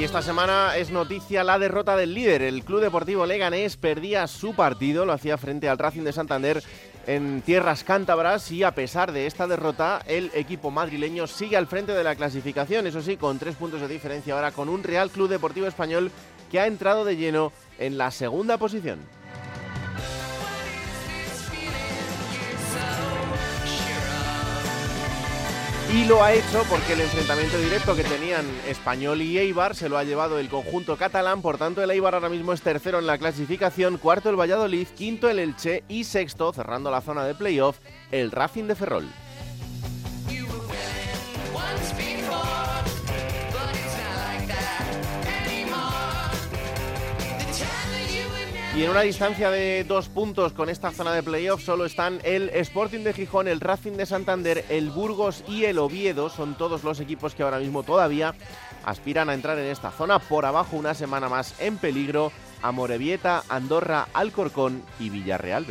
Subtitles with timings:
[0.00, 2.40] Y esta semana es noticia la derrota del líder.
[2.40, 6.62] El Club Deportivo Leganés perdía su partido, lo hacía frente al Racing de Santander
[7.06, 11.92] en tierras cántabras y a pesar de esta derrota, el equipo madrileño sigue al frente
[11.92, 15.28] de la clasificación, eso sí, con tres puntos de diferencia ahora con un Real Club
[15.28, 16.10] Deportivo Español
[16.50, 19.00] que ha entrado de lleno en la segunda posición.
[25.92, 29.98] Y lo ha hecho porque el enfrentamiento directo que tenían Español y Eibar se lo
[29.98, 31.42] ha llevado el conjunto catalán.
[31.42, 35.28] Por tanto, el Eibar ahora mismo es tercero en la clasificación, cuarto el Valladolid, quinto
[35.28, 37.78] el Elche y sexto, cerrando la zona de playoff,
[38.12, 39.08] el Racing de Ferrol.
[48.80, 52.48] Y en una distancia de dos puntos con esta zona de playoff solo están el
[52.48, 56.30] Sporting de Gijón, el Racing de Santander, el Burgos y el Oviedo.
[56.30, 58.34] Son todos los equipos que ahora mismo todavía
[58.86, 60.18] aspiran a entrar en esta zona.
[60.18, 65.66] Por abajo una semana más en peligro Amorebieta, Andorra, Alcorcón y Villarreal.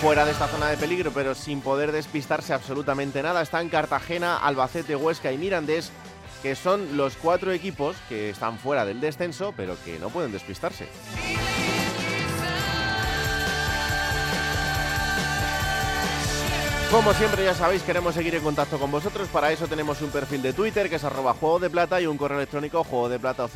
[0.00, 4.94] Fuera de esta zona de peligro, pero sin poder despistarse absolutamente nada, están Cartagena, Albacete,
[4.94, 5.90] Huesca y Mirandés
[6.42, 10.88] que son los cuatro equipos que están fuera del descenso, pero que no pueden despistarse.
[16.90, 19.28] Como siempre ya sabéis, queremos seguir en contacto con vosotros.
[19.28, 22.18] Para eso tenemos un perfil de Twitter que es arroba juego de plata y un
[22.18, 23.46] correo electrónico juego de plata.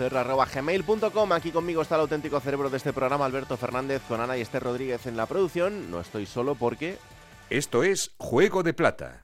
[1.32, 4.62] Aquí conmigo está el auténtico cerebro de este programa, Alberto Fernández, con Ana y Esther
[4.62, 5.90] Rodríguez en la producción.
[5.90, 6.96] No estoy solo porque...
[7.50, 9.23] Esto es Juego de Plata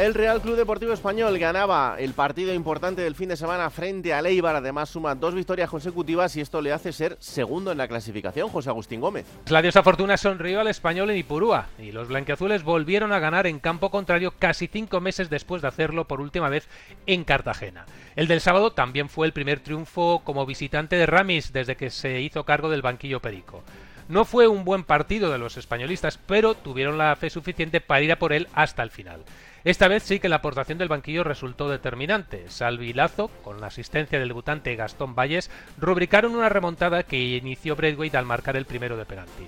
[0.00, 4.20] El Real Club Deportivo Español ganaba el partido importante del fin de semana frente a
[4.20, 4.56] Eibar.
[4.56, 8.48] Además, suma dos victorias consecutivas y esto le hace ser segundo en la clasificación.
[8.48, 9.26] José Agustín Gómez.
[9.50, 13.58] La diosa Fortuna sonrió al español en Ipurúa y los blanqueazules volvieron a ganar en
[13.58, 16.66] campo contrario casi cinco meses después de hacerlo por última vez
[17.06, 17.84] en Cartagena.
[18.16, 22.22] El del sábado también fue el primer triunfo como visitante de Ramis desde que se
[22.22, 23.62] hizo cargo del banquillo Perico.
[24.10, 28.10] No fue un buen partido de los españolistas, pero tuvieron la fe suficiente para ir
[28.10, 29.22] a por él hasta el final.
[29.62, 32.48] Esta vez sí que la aportación del banquillo resultó determinante.
[32.48, 37.76] Salvi y Lazo, con la asistencia del debutante Gastón Valles, rubricaron una remontada que inició
[37.76, 39.46] Braithwaite al marcar el primero de penalti.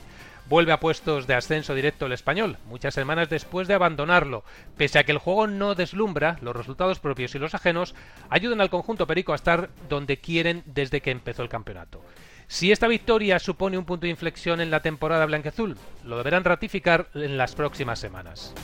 [0.48, 4.44] Vuelve a puestos de ascenso directo el español, muchas semanas después de abandonarlo.
[4.76, 7.96] Pese a que el juego no deslumbra, los resultados propios y los ajenos
[8.30, 12.00] ayudan al conjunto perico a estar donde quieren desde que empezó el campeonato.
[12.46, 17.08] Si esta victoria supone un punto de inflexión en la temporada blanqueazul, lo deberán ratificar
[17.14, 18.54] en las próximas semanas.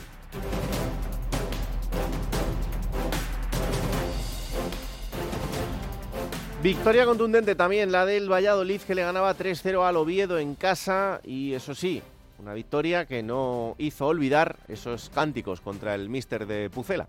[6.62, 11.55] Victoria contundente también la del Valladolid que le ganaba 3-0 al Oviedo en casa y
[11.55, 12.03] eso sí,
[12.41, 17.06] una victoria que no hizo olvidar esos cánticos contra el míster de Pucela.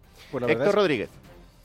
[0.47, 1.09] Héctor Rodríguez.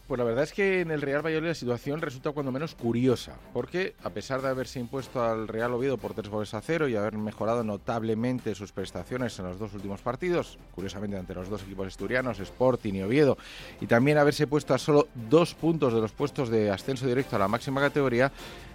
[0.06, 3.38] Pues la verdad es que en el Real Valladolid la situación resulta cuando menos curiosa,
[3.54, 6.96] porque a pesar de haberse impuesto al Real Oviedo por tres goles a cero y
[6.96, 11.86] haber mejorado notablemente sus prestaciones en los dos últimos partidos, curiosamente ante los dos equipos
[11.86, 13.38] asturianos, Sporting y Oviedo,
[13.80, 17.38] y también haberse puesto a solo dos puntos de los puestos de ascenso directo a
[17.38, 18.30] la máxima categoría,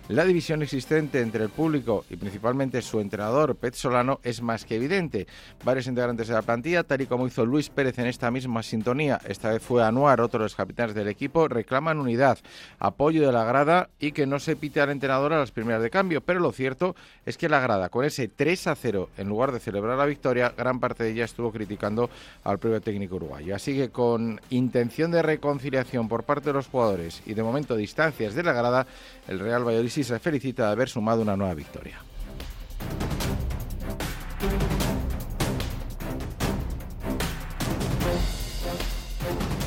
[0.09, 4.75] la división existente entre el público y principalmente su entrenador, Pet Solano, es más que
[4.75, 5.27] evidente.
[5.63, 9.21] Varios integrantes de la plantilla, tal y como hizo Luis Pérez en esta misma sintonía,
[9.27, 12.39] esta vez fue Anuar, otro de los capitanes del equipo, reclaman unidad,
[12.79, 15.91] apoyo de la grada y que no se pite al entrenador a las primeras de
[15.91, 16.21] cambio.
[16.21, 16.95] Pero lo cierto
[17.27, 20.55] es que la grada, con ese 3 a 0, en lugar de celebrar la victoria,
[20.57, 22.09] gran parte de ella estuvo criticando
[22.45, 23.55] al propio técnico uruguayo.
[23.55, 28.33] Así que con intención de reconciliación por parte de los jugadores y de momento distancias
[28.33, 28.87] de la grada,
[29.27, 31.99] el Real Valladolid se felicita de haber sumado una nueva victoria.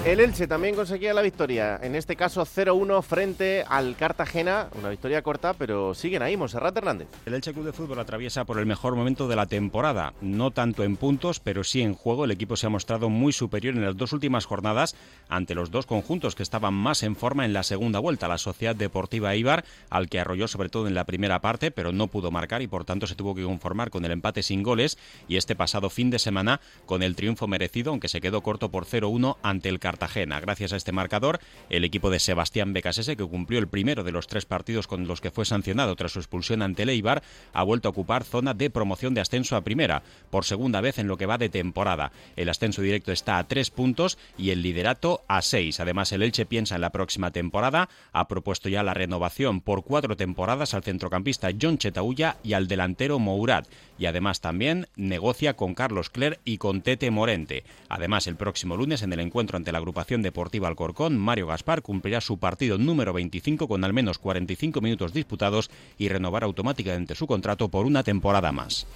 [0.04, 5.22] El Elche también conseguía la victoria, en este caso 0-1 frente al Cartagena, una victoria
[5.22, 7.06] corta, pero siguen ahí, Monserrat Hernández.
[7.24, 10.82] El Elche Club de Fútbol atraviesa por el mejor momento de la temporada, no tanto
[10.82, 12.24] en puntos, pero sí en juego.
[12.24, 14.96] El equipo se ha mostrado muy superior en las dos últimas jornadas
[15.28, 18.74] ante los dos conjuntos que estaban más en forma en la segunda vuelta, la Sociedad
[18.74, 22.60] Deportiva Ibar, al que arrolló sobre todo en la primera parte, pero no pudo marcar
[22.60, 24.98] y por tanto se tuvo que conformar con el empate sin goles.
[25.28, 28.84] Y este pasado fin de semana con el triunfo merecido, aunque se quedó corto por
[28.84, 30.40] 0-1 ante el Cartagena Cartagena.
[30.40, 34.26] Gracias a este marcador, el equipo de Sebastián Becasese, que cumplió el primero de los
[34.26, 37.22] tres partidos con los que fue sancionado tras su expulsión ante Leibar,
[37.52, 41.08] ha vuelto a ocupar zona de promoción de ascenso a primera, por segunda vez en
[41.08, 42.10] lo que va de temporada.
[42.36, 45.78] El ascenso directo está a tres puntos y el liderato a seis.
[45.78, 50.16] Además, el Elche piensa en la próxima temporada, ha propuesto ya la renovación por cuatro
[50.16, 53.66] temporadas al centrocampista John Chetaulla y al delantero Mourad.
[54.02, 57.62] Y además también negocia con Carlos Cler y con Tete Morente.
[57.88, 62.20] Además, el próximo lunes en el encuentro ante la agrupación deportiva Alcorcón, Mario Gaspar cumplirá
[62.20, 67.68] su partido número 25 con al menos 45 minutos disputados y renovar automáticamente su contrato
[67.68, 68.88] por una temporada más.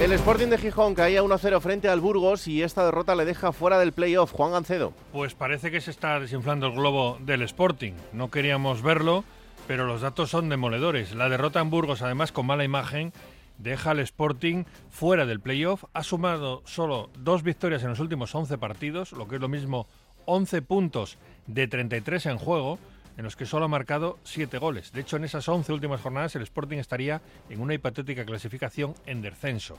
[0.00, 3.80] El Sporting de Gijón caía 1-0 frente al Burgos y esta derrota le deja fuera
[3.80, 4.30] del playoff.
[4.30, 4.92] Juan Gancedo.
[5.12, 7.94] Pues parece que se está desinflando el globo del Sporting.
[8.12, 9.24] No queríamos verlo,
[9.66, 11.16] pero los datos son demoledores.
[11.16, 13.12] La derrota en Burgos, además con mala imagen,
[13.58, 15.82] deja al Sporting fuera del playoff.
[15.94, 19.88] Ha sumado solo dos victorias en los últimos 11 partidos, lo que es lo mismo
[20.26, 21.18] 11 puntos
[21.48, 22.78] de 33 en juego,
[23.18, 24.92] en los que solo ha marcado 7 goles.
[24.92, 27.20] De hecho, en esas 11 últimas jornadas el Sporting estaría
[27.50, 29.76] en una hipotética clasificación en descenso.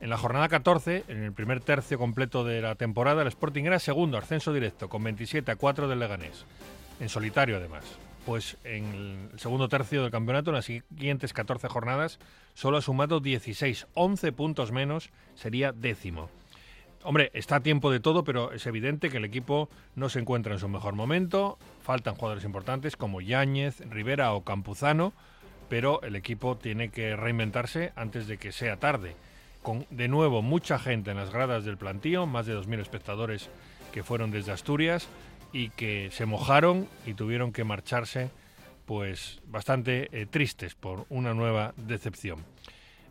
[0.00, 3.78] En la jornada 14, en el primer tercio completo de la temporada, el Sporting era
[3.78, 6.44] segundo, ascenso directo, con 27 a 4 del Leganés.
[6.98, 7.84] En solitario, además
[8.24, 12.18] pues en el segundo tercio del campeonato, en las siguientes 14 jornadas,
[12.54, 16.30] solo ha sumado 16, 11 puntos menos, sería décimo.
[17.06, 20.54] Hombre, está a tiempo de todo, pero es evidente que el equipo no se encuentra
[20.54, 21.58] en su mejor momento.
[21.82, 25.12] Faltan jugadores importantes como Yáñez, Rivera o Campuzano,
[25.68, 29.16] pero el equipo tiene que reinventarse antes de que sea tarde.
[29.62, 33.50] Con de nuevo mucha gente en las gradas del plantío, más de 2.000 espectadores
[33.92, 35.06] que fueron desde Asturias,
[35.52, 38.30] y que se mojaron y tuvieron que marcharse
[38.86, 42.38] pues bastante eh, tristes por una nueva decepción.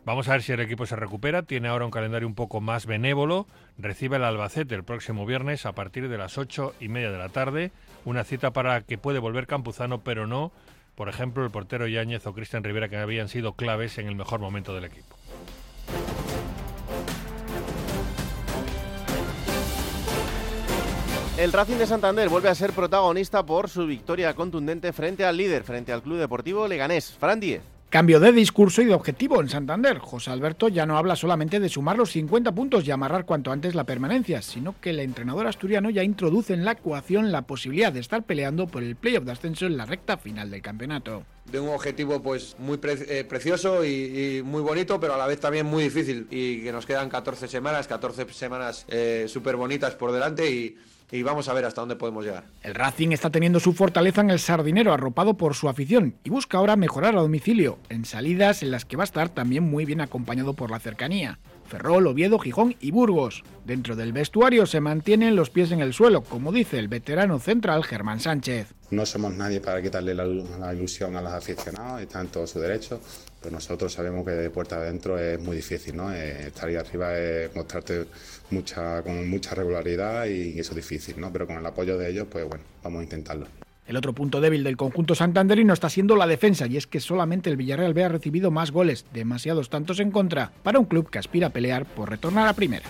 [0.04, 1.42] Vamos a ver si el equipo se recupera.
[1.44, 3.46] Tiene ahora un calendario un poco más benévolo.
[3.78, 7.30] Recibe el Albacete el próximo viernes a partir de las ocho y media de la
[7.30, 7.72] tarde.
[8.04, 10.52] Una cita para que puede volver Campuzano, pero no,
[10.94, 14.40] por ejemplo, el portero Yáñez o Cristian Rivera, que habían sido claves en el mejor
[14.40, 15.16] momento del equipo.
[21.38, 25.64] El Racing de Santander vuelve a ser protagonista por su victoria contundente frente al líder,
[25.64, 27.16] frente al Club Deportivo Leganés.
[27.18, 27.73] Fran Díez.
[27.94, 29.98] Cambio de discurso y de objetivo en Santander.
[29.98, 33.76] José Alberto ya no habla solamente de sumar los 50 puntos y amarrar cuanto antes
[33.76, 38.00] la permanencia, sino que el entrenador asturiano ya introduce en la ecuación la posibilidad de
[38.00, 41.22] estar peleando por el playoff de ascenso en la recta final del campeonato.
[41.44, 45.66] De un objetivo pues muy eh, precioso y, muy bonito, pero a la vez también
[45.66, 50.50] muy difícil y que nos quedan 14 semanas, 14 semanas eh, súper bonitas por delante
[50.50, 50.76] y
[51.10, 52.44] y vamos a ver hasta dónde podemos llegar.
[52.62, 56.58] El Racing está teniendo su fortaleza en el Sardinero, arropado por su afición, y busca
[56.58, 60.00] ahora mejorar a domicilio, en salidas en las que va a estar también muy bien
[60.00, 61.38] acompañado por la cercanía.
[61.66, 63.42] Ferrol, Oviedo, Gijón y Burgos.
[63.64, 67.84] Dentro del vestuario se mantienen los pies en el suelo, como dice el veterano central
[67.84, 68.74] Germán Sánchez.
[68.90, 73.00] No somos nadie para quitarle la, ilusión a los aficionados, está en todo su derecho,
[73.50, 76.12] nosotros sabemos que de puerta adentro es muy difícil, ¿no?
[76.12, 78.06] Eh, estar ahí arriba es mostrarte
[78.50, 81.32] mucha, con mucha regularidad y eso es difícil, ¿no?
[81.32, 83.46] Pero con el apoyo de ellos, pues bueno, vamos a intentarlo.
[83.86, 87.50] El otro punto débil del conjunto santanderino está siendo la defensa, y es que solamente
[87.50, 91.18] el Villarreal B ha recibido más goles, demasiados tantos en contra, para un club que
[91.18, 92.86] aspira a pelear por retornar a primera.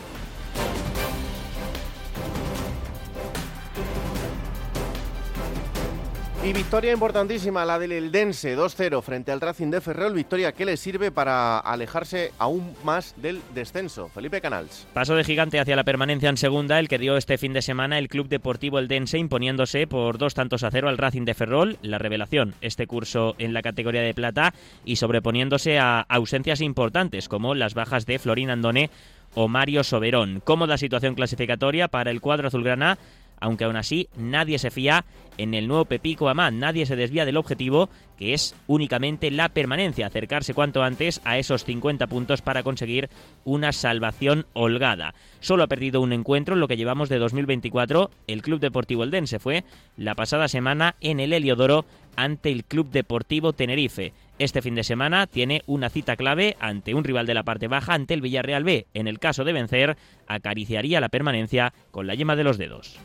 [6.44, 10.76] Y victoria importantísima, la del Eldense, 2-0 frente al Racing de Ferrol, victoria que le
[10.76, 14.10] sirve para alejarse aún más del descenso.
[14.10, 14.86] Felipe Canals.
[14.92, 17.98] Paso de gigante hacia la permanencia en segunda, el que dio este fin de semana
[17.98, 21.96] el Club Deportivo Eldense imponiéndose por dos tantos a cero al Racing de Ferrol, la
[21.96, 24.52] revelación este curso en la categoría de plata
[24.84, 28.90] y sobreponiéndose a ausencias importantes como las bajas de Florín Andone
[29.34, 30.40] o Mario Soberón.
[30.44, 32.98] Cómoda situación clasificatoria para el cuadro azulgrana
[33.40, 35.04] aunque aún así nadie se fía
[35.36, 40.06] en el nuevo Pepico Amán, nadie se desvía del objetivo que es únicamente la permanencia,
[40.06, 43.10] acercarse cuanto antes a esos 50 puntos para conseguir
[43.44, 45.14] una salvación holgada.
[45.40, 49.38] Solo ha perdido un encuentro en lo que llevamos de 2024, el Club Deportivo Eldense
[49.38, 49.64] fue
[49.96, 51.84] la pasada semana en el Heliodoro
[52.16, 54.12] ante el Club Deportivo Tenerife.
[54.38, 57.94] Este fin de semana tiene una cita clave ante un rival de la parte baja,
[57.94, 58.86] ante el Villarreal B.
[58.94, 62.98] En el caso de vencer, acariciaría la permanencia con la yema de los dedos.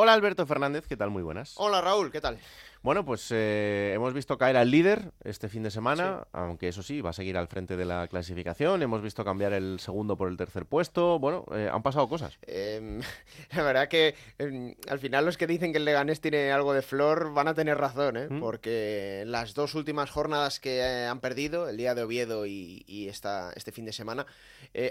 [0.00, 1.10] Hola Alberto Fernández, ¿qué tal?
[1.10, 1.54] Muy buenas.
[1.56, 2.38] Hola Raúl, ¿qué tal?
[2.82, 7.00] Bueno, pues eh, hemos visto caer al líder este fin de semana, aunque eso sí,
[7.00, 8.82] va a seguir al frente de la clasificación.
[8.82, 11.18] Hemos visto cambiar el segundo por el tercer puesto.
[11.18, 12.38] Bueno, eh, han pasado cosas.
[12.42, 13.00] Em,
[13.56, 16.82] la verdad que em, al final los que dicen que el Leganés tiene algo de
[16.82, 18.28] flor van a tener razón, ¿eh?
[18.30, 18.40] ¿Mm?
[18.40, 23.52] porque las dos últimas jornadas que han perdido, el día de Oviedo y, y esta,
[23.56, 24.26] este fin de semana,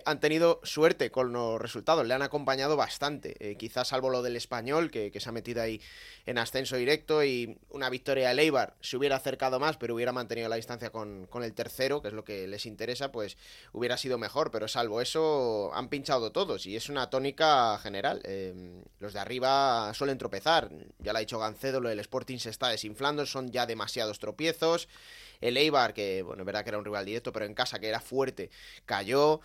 [0.06, 3.56] han tenido suerte con los resultados, le han acompañado bastante.
[3.58, 5.80] Quizás salvo lo del español, que, que se ha metido ahí
[6.26, 10.50] en ascenso directo y una victoria de Eibar se hubiera acercado más, pero hubiera mantenido
[10.50, 13.38] la distancia con, con, el tercero, que es lo que les interesa, pues
[13.72, 14.52] hubiera sido mejor.
[14.52, 18.22] Pero salvo eso, han pinchado todos y es una tónica general.
[18.26, 20.70] Eh, los de arriba suelen tropezar.
[21.00, 24.90] Ya lo ha dicho Gancedo, lo del Sporting se está desinflando, son ya demasiados tropiezos.
[25.40, 27.88] El Eibar, que bueno, es verdad que era un rival directo, pero en casa que
[27.88, 28.50] era fuerte,
[28.86, 29.40] cayó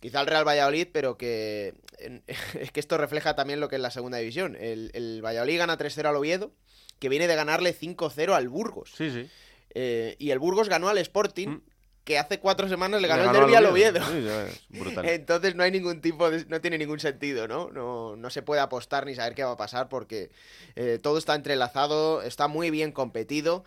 [0.00, 1.74] quizá el Real Valladolid, pero que
[2.58, 4.56] es que esto refleja también lo que es la segunda división.
[4.56, 6.52] El, el Valladolid gana 3-0 al Oviedo,
[7.00, 8.92] que viene de ganarle 5-0 al Burgos.
[8.96, 9.28] Sí, sí.
[9.70, 11.48] Eh, y el Burgos ganó al Sporting.
[11.48, 11.62] Mm.
[12.04, 14.00] Que hace cuatro semanas le ganó, le ganó el derby al Oviedo.
[14.04, 14.48] Oviedo.
[14.48, 16.46] Sí, Entonces no hay ningún tipo de.
[16.46, 17.70] No tiene ningún sentido, ¿no?
[17.70, 20.30] No, no se puede apostar ni saber qué va a pasar porque
[20.76, 23.64] eh, todo está entrelazado, está muy bien competido.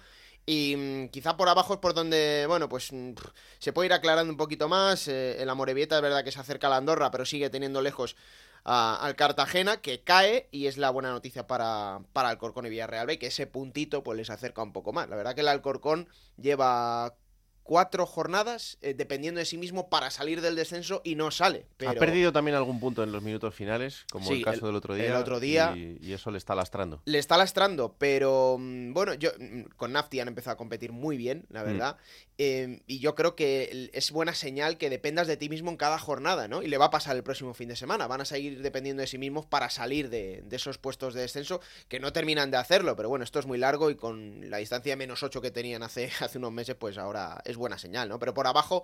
[0.48, 3.14] Y mmm, quizá por abajo es por donde, bueno, pues mmm,
[3.60, 5.08] se puede ir aclarando un poquito más.
[5.08, 8.16] Eh, el Amorebieta es verdad que se acerca a la Andorra, pero sigue teniendo lejos
[8.64, 13.20] al Cartagena, que cae y es la buena noticia para, para Alcorcón y Villarreal B,
[13.20, 15.10] que ese puntito pues les acerca un poco más.
[15.10, 17.16] La verdad que el Alcorcón lleva
[17.64, 21.66] cuatro jornadas eh, dependiendo de sí mismo para salir del descenso y no sale.
[21.78, 21.92] Pero...
[21.92, 24.76] Ha perdido también algún punto en los minutos finales, como sí, el caso el, del
[24.76, 25.06] otro día.
[25.06, 25.74] El otro día.
[25.76, 27.02] Y, y, eso le está lastrando.
[27.06, 29.32] Le está lastrando, pero mm, bueno, yo
[29.78, 31.96] con Nafti han empezado a competir muy bien, la verdad.
[31.96, 32.34] Mm.
[32.40, 36.00] Eh, y yo creo que es buena señal que dependas de ti mismo en cada
[36.00, 36.64] jornada, ¿no?
[36.64, 38.08] Y le va a pasar el próximo fin de semana.
[38.08, 41.62] Van a seguir dependiendo de sí mismos para salir de, de esos puestos de descenso
[41.88, 42.96] que no terminan de hacerlo.
[42.96, 45.84] Pero bueno, esto es muy largo y con la distancia de menos 8 que tenían
[45.84, 48.20] hace, hace unos meses, pues ahora es buena señal, ¿no?
[48.20, 48.84] Pero por abajo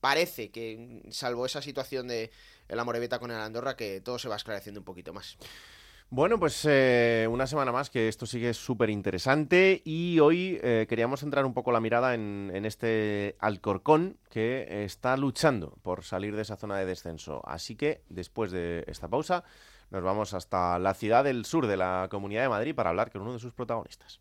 [0.00, 2.30] parece que, salvo esa situación de
[2.68, 5.36] el Amorebieta con el Andorra, que todo se va esclareciendo un poquito más.
[6.10, 11.20] Bueno, pues eh, una semana más que esto sigue súper interesante y hoy eh, queríamos
[11.20, 16.42] centrar un poco la mirada en, en, este Alcorcón que está luchando por salir de
[16.42, 17.42] esa zona de descenso.
[17.44, 19.42] Así que después de esta pausa
[19.90, 23.22] nos vamos hasta la ciudad del sur de la Comunidad de Madrid para hablar con
[23.22, 24.20] uno de sus protagonistas.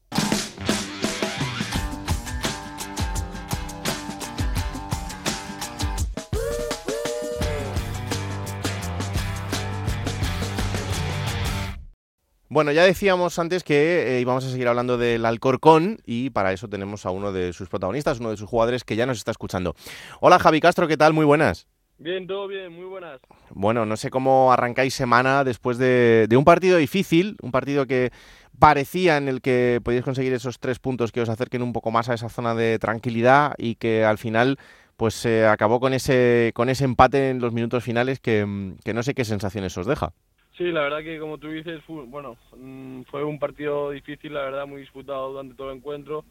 [12.54, 16.68] Bueno, ya decíamos antes que eh, íbamos a seguir hablando del Alcorcón y para eso
[16.68, 19.74] tenemos a uno de sus protagonistas, uno de sus jugadores que ya nos está escuchando.
[20.20, 21.14] Hola Javi Castro, ¿qué tal?
[21.14, 21.66] Muy buenas.
[21.98, 23.22] Bien, todo bien, muy buenas.
[23.50, 28.12] Bueno, no sé cómo arrancáis semana después de, de un partido difícil, un partido que
[28.60, 32.08] parecía en el que podíais conseguir esos tres puntos que os acerquen un poco más
[32.10, 34.60] a esa zona de tranquilidad y que al final
[34.96, 38.94] pues se eh, acabó con ese, con ese empate en los minutos finales que, que
[38.94, 40.14] no sé qué sensaciones os deja.
[40.58, 44.44] Sí, la verdad que como tú dices, fue, bueno, mm, fue un partido difícil, la
[44.44, 46.26] verdad, muy disputado durante todo el encuentro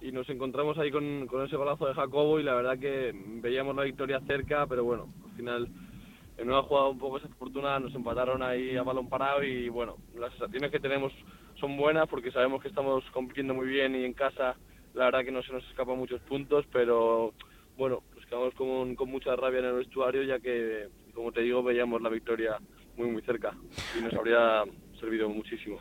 [0.00, 3.12] y nos encontramos ahí con, con, ese golazo de Jacobo y la verdad que
[3.42, 5.68] veíamos la victoria cerca, pero bueno, al final
[6.38, 10.30] en una jugada un poco desafortunada nos empataron ahí a balón parado y bueno, las
[10.32, 11.12] sensaciones que tenemos
[11.58, 14.54] son buenas porque sabemos que estamos compitiendo muy bien y en casa
[14.94, 17.32] la verdad que no se nos escapan muchos puntos, pero
[17.76, 21.62] bueno, nos quedamos con, con mucha rabia en el vestuario ya que, como te digo,
[21.64, 22.58] veíamos la victoria
[22.96, 23.52] muy muy cerca
[23.98, 24.64] y nos habría
[24.98, 25.80] servido muchísimo.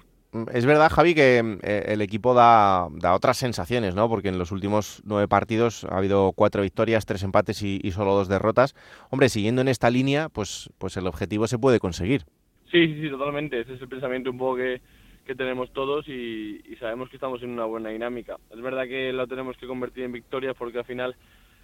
[0.52, 4.10] Es verdad, Javi, que eh, el equipo da, da, otras sensaciones, ¿no?
[4.10, 8.16] Porque en los últimos nueve partidos ha habido cuatro victorias, tres empates y, y, solo
[8.16, 8.74] dos derrotas.
[9.12, 12.24] Hombre, siguiendo en esta línea, pues, pues el objetivo se puede conseguir.
[12.72, 13.60] Sí, sí, sí, totalmente.
[13.60, 14.82] Ese es el pensamiento un poco que,
[15.24, 18.38] que tenemos todos y, y, sabemos que estamos en una buena dinámica.
[18.50, 21.16] Es verdad que lo tenemos que convertir en victorias porque al final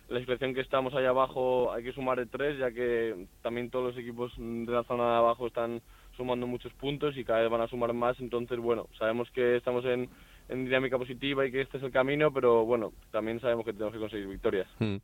[0.10, 3.94] la situación que estamos allá abajo hay que sumar de tres, ya que también todos
[3.94, 5.82] los equipos de la zona de abajo están
[6.18, 8.20] sumando muchos puntos y cada vez van a sumar más.
[8.20, 10.10] Entonces, bueno, sabemos que estamos en,
[10.50, 13.94] en dinámica positiva y que este es el camino, pero bueno, también sabemos que tenemos
[13.94, 14.68] que conseguir victorias.
[14.80, 14.98] Hmm.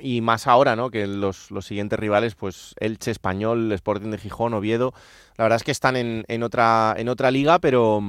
[0.00, 0.90] Y más ahora, ¿no?
[0.90, 4.94] Que los, los siguientes rivales, pues Elche, Español, Sporting de Gijón, Oviedo,
[5.36, 8.02] la verdad es que están en, en, otra, en otra liga, pero,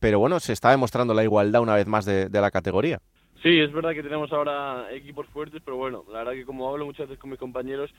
[0.00, 3.00] pero bueno, se está demostrando la igualdad una vez más de, de la categoría.
[3.44, 6.86] Sí, es verdad que tenemos ahora equipos fuertes, pero bueno, la verdad que como hablo
[6.86, 7.90] muchas veces con mis compañeros,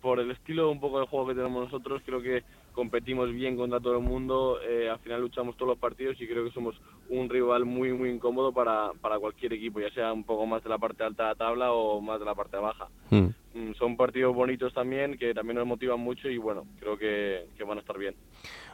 [0.00, 3.78] por el estilo un poco de juego que tenemos nosotros, creo que competimos bien contra
[3.78, 7.28] todo el mundo, eh, al final luchamos todos los partidos y creo que somos un
[7.28, 10.78] rival muy muy incómodo para, para cualquier equipo, ya sea un poco más de la
[10.78, 12.88] parte alta de la tabla o más de la parte baja.
[13.10, 13.28] Hmm.
[13.52, 17.64] Mm, Son partidos bonitos también, que también nos motivan mucho y bueno, creo que, que
[17.64, 18.14] van a estar bien.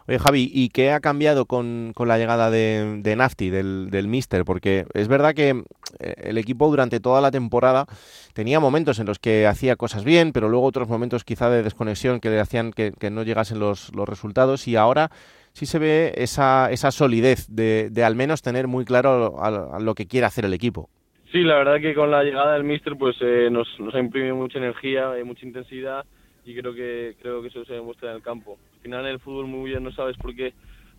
[0.08, 4.44] Oye, Javi, ¿y qué ha cambiado con, con la llegada de, Nafti, del, del Mister?
[4.44, 5.62] Porque es verdad que
[6.00, 7.86] eh, el equipo durante toda la temporada
[8.32, 12.18] tenía momentos en los que hacía cosas bien, pero luego otros momentos quizá de desconexión
[12.20, 15.10] que le hacían que, que no llegasen los, los resultados y ahora
[15.52, 19.36] sí se ve esa, esa solidez de, de al menos tener muy claro
[19.78, 20.88] lo que quiere hacer el equipo.
[21.30, 24.34] Sí, la verdad que con la llegada del Mister pues eh, nos, nos ha imprimido
[24.34, 26.04] mucha energía, eh, mucha intensidad
[26.44, 28.58] y creo que creo que eso se demuestra en el campo.
[28.82, 30.54] Al final en el fútbol muy bien no sabes por qué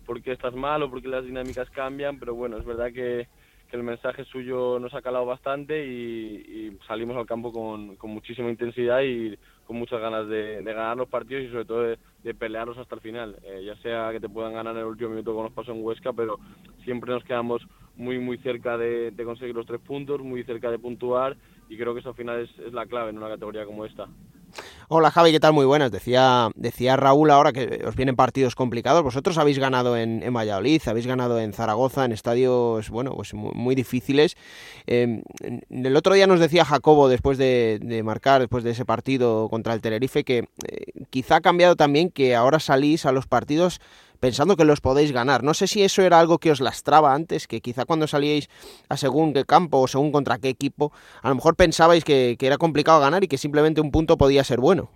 [0.06, 3.28] por qué estás mal o por qué las dinámicas cambian, pero bueno, es verdad que,
[3.72, 9.02] el mensaje suyo nos ha calado bastante y, salimos al campo con, con muchísima intensidad
[9.02, 9.36] y
[9.66, 12.94] con muchas ganas de, de ganar los partidos y sobre todo de, de pelearlos hasta
[12.94, 13.36] el final.
[13.42, 15.84] Eh, ya sea que te puedan ganar en el último minuto como nos pasó en
[15.84, 16.38] Huesca, pero
[16.84, 20.78] siempre nos quedamos muy muy cerca de, de conseguir los tres puntos, muy cerca de
[20.78, 21.36] puntuar
[21.68, 24.08] y creo que eso al final es, es la clave en una categoría como esta.
[24.88, 25.54] Hola Javi, ¿qué tal?
[25.54, 25.90] Muy buenas.
[25.90, 29.02] Decía, decía Raúl ahora que os vienen partidos complicados.
[29.02, 33.52] Vosotros habéis ganado en, en Valladolid, habéis ganado en Zaragoza, en estadios bueno, pues muy,
[33.54, 34.36] muy difíciles.
[34.86, 35.22] Eh,
[35.70, 39.80] el otro día nos decía Jacobo, después de, marcar, después de ese partido contra el
[39.80, 43.80] Tenerife, que eh, quizá ha cambiado también que ahora salís a los partidos
[44.20, 45.42] pensando que los podéis ganar.
[45.42, 48.48] No sé si eso era algo que os lastraba antes, que quizá cuando salíais
[48.88, 50.92] a según qué campo o según contra qué equipo,
[51.22, 54.44] a lo mejor pensabais que, que era complicado ganar y que simplemente un punto podía
[54.44, 54.90] ser bueno.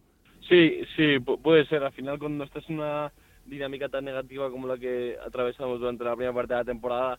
[0.48, 1.82] Sí, sí, puede ser.
[1.84, 3.12] Al final, cuando estás en una
[3.44, 7.18] dinámica tan negativa como la que atravesamos durante la primera parte de la temporada,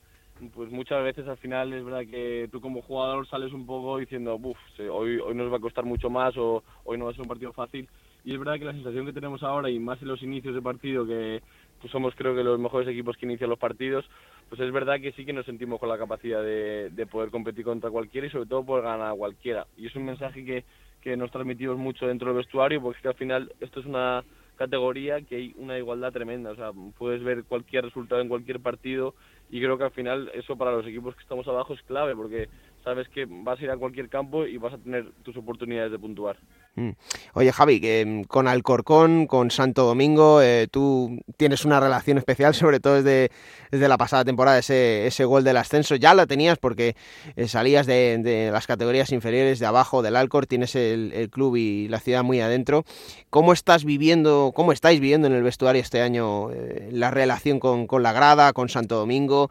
[0.53, 4.39] pues muchas veces al final es verdad que tú como jugador sales un poco diciendo,
[4.41, 4.57] uff,
[4.91, 7.27] hoy, hoy nos va a costar mucho más o hoy no va a ser un
[7.27, 7.87] partido fácil.
[8.23, 10.61] Y es verdad que la sensación que tenemos ahora, y más en los inicios de
[10.61, 11.41] partido, que
[11.79, 14.05] pues somos creo que los mejores equipos que inician los partidos,
[14.50, 17.65] pues es verdad que sí que nos sentimos con la capacidad de, de poder competir
[17.65, 19.67] contra cualquiera y sobre todo poder ganar a cualquiera.
[19.77, 20.63] Y es un mensaje que,
[21.01, 24.24] que nos transmitimos mucho dentro del vestuario, porque es que al final esto es una
[24.57, 29.15] categoría que hay una igualdad tremenda, o sea, puedes ver cualquier resultado en cualquier partido
[29.49, 32.49] y creo que al final eso para los equipos que estamos abajo es clave, porque
[32.84, 35.99] sabes que vas a ir a cualquier campo y vas a tener tus oportunidades de
[35.99, 36.38] puntuar.
[36.75, 36.91] Mm.
[37.34, 42.79] Oye Javi, mm, con Alcorcón, con Santo Domingo, eh, tú tienes una relación especial, sobre
[42.79, 43.32] todo desde,
[43.71, 45.95] desde la pasada temporada, ese, ese gol del ascenso.
[45.95, 46.95] Ya la tenías porque
[47.36, 51.58] eh, salías de, de, las categorías inferiores, de abajo del Alcor, tienes el, el, club
[51.58, 52.86] y la ciudad muy adentro.
[53.29, 57.88] ¿Cómo estás viviendo, cómo estáis viviendo en el vestuario este año eh, la relación con,
[57.88, 59.49] con la grada, con Santo Domingo?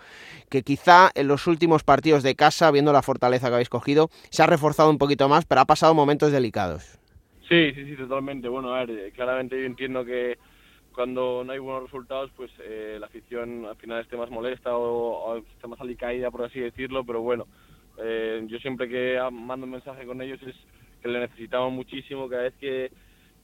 [0.49, 4.43] que quizá en los últimos partidos de casa, viendo la fortaleza que habéis cogido, se
[4.43, 6.99] ha reforzado un poquito más, pero ha pasado momentos delicados.
[7.49, 8.49] Sí, sí, sí, totalmente.
[8.49, 10.39] Bueno, a ver, eh, claramente yo entiendo que
[10.93, 15.33] cuando no hay buenos resultados, pues eh, la afición al final esté más molesta o,
[15.35, 17.47] o esté más alicaída, por así decirlo, pero bueno,
[17.99, 20.57] eh, yo siempre que mando un mensaje con ellos es
[21.01, 22.91] que le necesitamos muchísimo, cada vez que,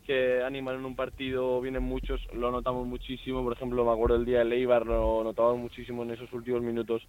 [0.02, 4.24] que animan en un partido vienen muchos, lo notamos muchísimo, por ejemplo, me acuerdo el
[4.26, 7.02] día de Leibar, lo notamos muchísimo en esos últimos minutos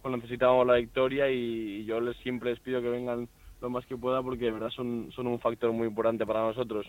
[0.00, 3.28] cuando necesitábamos la victoria y, y yo les siempre les pido que vengan
[3.60, 6.86] lo más que pueda porque de verdad son, son un factor muy importante para nosotros.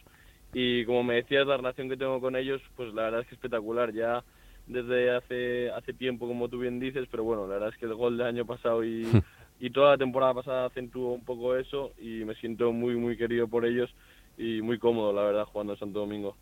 [0.54, 3.36] Y como me decías, la relación que tengo con ellos, pues la verdad es que
[3.36, 4.24] espectacular, ya
[4.68, 7.96] desde hace, hace tiempo, como tú bien dices, pero bueno, la verdad es que el
[7.96, 9.08] gol del año pasado y,
[9.60, 13.48] y toda la temporada pasada acentuó un poco eso y me siento muy, muy querido
[13.48, 13.94] por ellos
[14.38, 16.36] y muy cómodo, la verdad, jugando en Santo Domingo.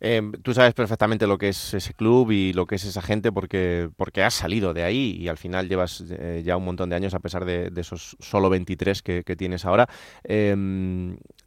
[0.00, 3.32] Eh, tú sabes perfectamente lo que es ese club y lo que es esa gente
[3.32, 6.96] porque, porque has salido de ahí y al final llevas eh, ya un montón de
[6.96, 9.86] años a pesar de, de esos solo 23 que, que tienes ahora.
[10.24, 10.54] Eh,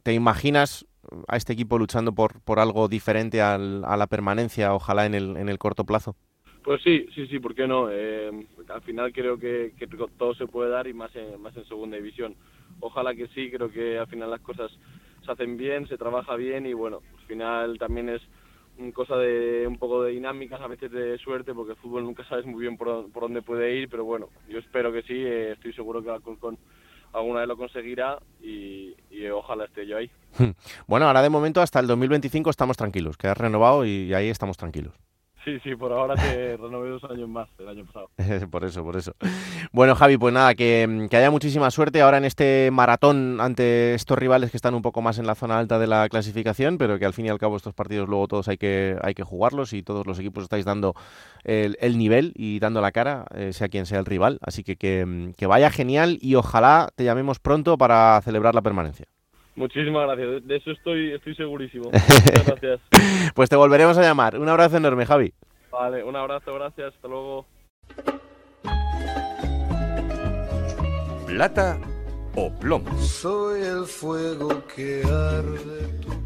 [0.02, 0.86] ¿Te imaginas
[1.26, 5.36] a este equipo luchando por, por algo diferente al, a la permanencia, ojalá en el,
[5.36, 6.16] en el corto plazo?
[6.62, 7.88] Pues sí, sí, sí, ¿por qué no?
[7.90, 8.30] Eh,
[8.68, 11.96] al final creo que, que, todo se puede dar y más en, más en segunda
[11.96, 12.34] división.
[12.80, 14.70] Ojalá que sí, creo que al final las cosas
[15.24, 18.22] se hacen bien, se trabaja bien y bueno, al final también es
[18.92, 22.46] cosa de un poco de dinámicas, a veces de suerte, porque el fútbol nunca sabes
[22.46, 25.72] muy bien por, por dónde puede ir, pero bueno, yo espero que sí, eh, estoy
[25.72, 26.58] seguro que Alcorcón
[27.12, 28.94] alguna vez lo conseguirá y,
[29.34, 30.10] ojalá esté yo ahí.
[30.86, 34.56] Bueno, ahora de momento hasta el 2025 estamos tranquilos, que has renovado y ahí estamos
[34.56, 34.94] tranquilos.
[35.44, 38.10] Sí, sí, por ahora te renové dos años más el año pasado.
[38.50, 39.12] por eso, por eso.
[39.72, 44.18] Bueno, Javi, pues nada, que, que, haya muchísima suerte ahora en este maratón ante estos
[44.18, 47.06] rivales que están un poco más en la zona alta de la clasificación, pero que
[47.06, 49.82] al fin y al cabo estos partidos luego todos hay que, hay que jugarlos y
[49.82, 50.94] todos los equipos estáis dando
[51.44, 54.38] el, el nivel y dando la cara, eh, sea quien sea el rival.
[54.42, 59.06] Así que, que que vaya genial y ojalá te llamemos pronto para celebrar la permanencia.
[59.58, 61.84] Muchísimas gracias, de eso estoy, estoy segurísimo.
[61.92, 62.80] Muchas gracias.
[63.34, 64.38] pues te volveremos a llamar.
[64.38, 65.32] Un abrazo enorme, Javi.
[65.70, 67.44] Vale, un abrazo, gracias, hasta luego.
[71.26, 71.78] Plata
[72.36, 72.96] o plomo.
[72.98, 76.17] Soy el fuego que arde.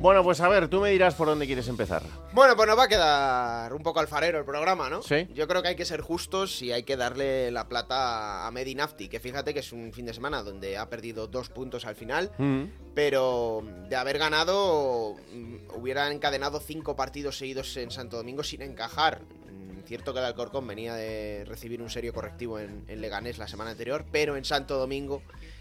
[0.00, 2.02] Bueno, pues a ver, tú me dirás por dónde quieres empezar.
[2.32, 5.02] Bueno, pues nos va a quedar un poco alfarero el programa, ¿no?
[5.02, 5.28] Sí.
[5.34, 9.08] Yo creo que hay que ser justos y hay que darle la plata a Medinafti,
[9.08, 12.30] que fíjate que es un fin de semana donde ha perdido dos puntos al final,
[12.38, 12.62] Mm.
[12.94, 19.20] pero de haber ganado mm, hubiera encadenado cinco partidos seguidos en Santo Domingo sin encajar.
[19.20, 23.48] Mm, Cierto que el Alcorcón venía de recibir un serio correctivo en, en Leganés la
[23.48, 25.20] semana anterior, pero en Santo Domingo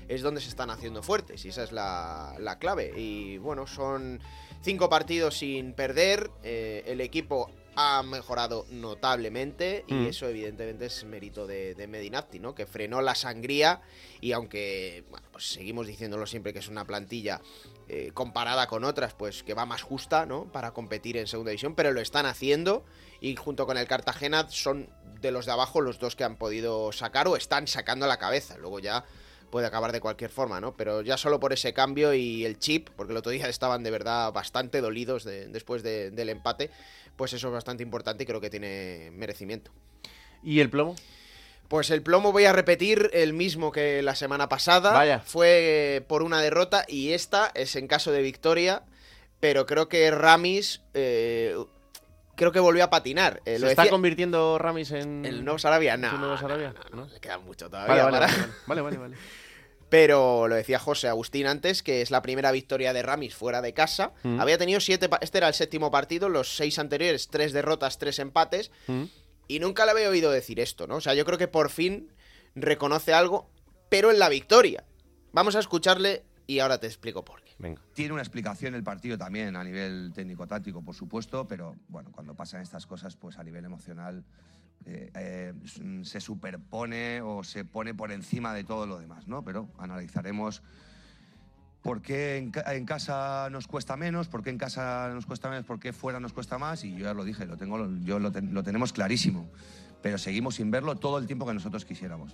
[0.10, 2.94] es donde se están haciendo fuertes y esa es la, la clave.
[2.98, 4.20] Y bueno, son
[4.62, 10.06] cinco partidos sin perder, eh, el equipo ha mejorado notablemente y Mm.
[10.08, 12.54] eso evidentemente es mérito de, de ¿no?
[12.54, 13.82] Que frenó la sangría
[14.20, 17.40] y aunque bueno, pues seguimos diciéndolo siempre que es una plantilla
[17.88, 20.52] eh, comparada con otras, pues que va más justa, ¿no?
[20.52, 22.84] Para competir en segunda división, pero lo están haciendo
[23.22, 24.90] y junto con el Cartagena son
[25.22, 28.58] de los de abajo los dos que han podido sacar o están sacando la cabeza.
[28.58, 29.06] Luego ya
[29.50, 30.74] puede acabar de cualquier forma, ¿no?
[30.76, 33.92] Pero ya solo por ese cambio y el chip, porque el otro día estaban de
[33.92, 36.70] verdad bastante dolidos de- después de- del empate,
[37.16, 39.72] pues eso es bastante importante y creo que tiene merecimiento.
[40.44, 40.96] ¿Y el plomo?
[41.68, 44.92] Pues el plomo voy a repetir el mismo que la semana pasada.
[44.92, 45.20] Vaya.
[45.20, 48.82] Fue por una derrota y esta es en caso de victoria,
[49.40, 51.56] pero creo que Ramis eh,
[52.40, 53.42] creo que volvió a patinar.
[53.46, 56.12] Eh, ¿Se lo está decía- convirtiendo Ramis en el nuevo Sarabia, no.
[56.16, 56.74] ¿Un nuevo Sarabia?
[56.94, 58.06] no, le queda mucho todavía.
[58.06, 59.18] vale, para- vale, vale, vale, vale.
[59.90, 63.74] Pero lo decía José Agustín antes, que es la primera victoria de Ramis fuera de
[63.74, 64.14] casa.
[64.24, 64.40] Mm.
[64.40, 68.72] Había tenido siete, este era el séptimo partido, los seis anteriores, tres derrotas, tres empates.
[68.88, 69.04] Mm.
[69.48, 70.98] Y nunca le había oído decir esto, ¿no?
[70.98, 72.12] O sea, yo creo que por fin
[72.54, 73.50] reconoce algo,
[73.90, 74.84] pero en la victoria.
[75.32, 77.52] Vamos a escucharle y ahora te explico por qué.
[77.60, 77.80] Venga.
[77.94, 82.62] Tiene una explicación el partido también a nivel técnico-táctico, por supuesto, pero bueno, cuando pasan
[82.62, 84.24] estas cosas, pues a nivel emocional
[84.86, 85.54] eh, eh,
[86.04, 89.44] se superpone o se pone por encima de todo lo demás, ¿no?
[89.44, 90.64] Pero analizaremos
[91.84, 95.50] por qué en, ca- en casa nos cuesta menos, por qué en casa nos cuesta
[95.50, 98.18] menos, por qué fuera nos cuesta más, y yo ya lo dije, lo, tengo, yo
[98.18, 99.48] lo, ten- lo tenemos clarísimo,
[100.02, 102.34] pero seguimos sin verlo todo el tiempo que nosotros quisiéramos.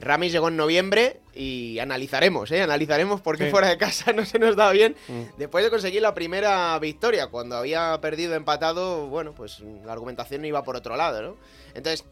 [0.00, 2.62] Ramis llegó en noviembre y analizaremos, ¿eh?
[2.62, 3.50] Analizaremos por qué Sí.
[3.50, 4.96] fuera de casa no se nos da bien.
[5.08, 5.22] Mm.
[5.38, 10.62] Después de conseguir la primera victoria, cuando había perdido empatado, bueno, pues la argumentación iba
[10.64, 11.36] por otro lado, ¿no?
[11.74, 12.04] Entonces,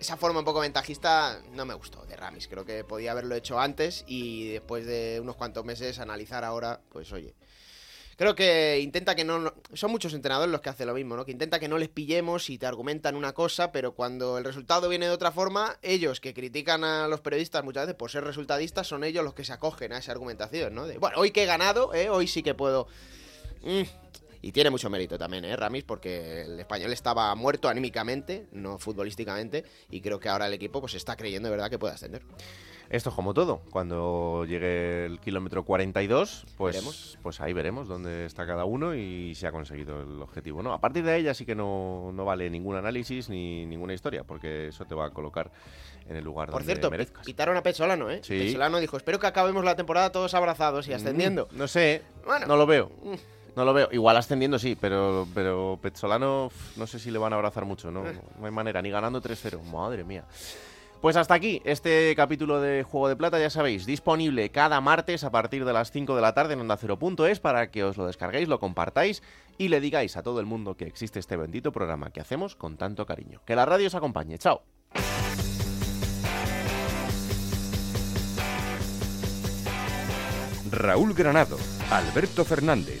[0.00, 2.48] esa forma un poco ventajista no me gustó de Ramis.
[2.48, 7.12] Creo que podía haberlo hecho antes y después de unos cuantos meses analizar ahora, pues
[7.12, 7.34] oye.
[8.20, 9.50] Creo que intenta que no.
[9.72, 11.24] Son muchos entrenadores los que hacen lo mismo, ¿no?
[11.24, 14.90] Que intenta que no les pillemos y te argumentan una cosa, pero cuando el resultado
[14.90, 18.86] viene de otra forma, ellos que critican a los periodistas muchas veces por ser resultadistas,
[18.86, 20.86] son ellos los que se acogen a esa argumentación, ¿no?
[20.86, 22.10] De, bueno, hoy que he ganado, ¿eh?
[22.10, 22.88] Hoy sí que puedo.
[23.62, 23.84] Mm.
[24.42, 25.84] Y tiene mucho mérito también, ¿eh, Ramis?
[25.84, 30.94] Porque el español estaba muerto anímicamente, no futbolísticamente, y creo que ahora el equipo pues
[30.94, 32.22] está creyendo de verdad que puede ascender.
[32.88, 33.60] Esto es como todo.
[33.70, 37.18] Cuando llegue el kilómetro 42, pues, Veremos.
[37.22, 40.60] pues ahí veremos dónde está cada uno y si ha conseguido el objetivo.
[40.60, 43.94] No, a partir de ahí ya sí que no, no vale ningún análisis ni ninguna
[43.94, 45.52] historia, porque eso te va a colocar
[46.08, 47.24] en el lugar Por donde cierto, merezcas.
[47.24, 48.22] quitaron a Pesolano, ¿eh?
[48.24, 48.36] Sí.
[48.36, 51.46] Pesolano dijo, espero que acabemos la temporada todos abrazados y ascendiendo.
[51.52, 52.46] Mm, no sé, Bueno.
[52.46, 52.90] no lo veo.
[53.04, 53.14] Mm.
[53.56, 53.88] No lo veo.
[53.92, 57.90] Igual ascendiendo sí, pero, pero Petzolano uf, no sé si le van a abrazar mucho.
[57.90, 58.18] No, Eh.
[58.38, 59.60] no hay manera, ni ganando 3-0.
[59.62, 60.24] Madre mía.
[61.00, 65.30] Pues hasta aquí este capítulo de Juego de Plata, ya sabéis, disponible cada martes a
[65.30, 68.48] partir de las 5 de la tarde en onda Cero.es para que os lo descarguéis,
[68.48, 69.22] lo compartáis
[69.56, 72.76] y le digáis a todo el mundo que existe este bendito programa que hacemos con
[72.76, 73.40] tanto cariño.
[73.46, 74.36] Que la radio os acompañe.
[74.36, 74.62] Chao.
[80.70, 81.58] Raúl Granado,
[81.90, 83.00] Alberto Fernández,